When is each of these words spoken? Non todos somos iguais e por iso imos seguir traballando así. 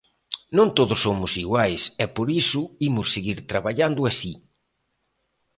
Non 0.57 0.67
todos 0.77 0.99
somos 1.05 1.31
iguais 1.43 1.81
e 2.03 2.05
por 2.15 2.27
iso 2.41 2.61
imos 2.87 3.07
seguir 3.15 3.37
traballando 3.51 4.01
así. 4.11 4.33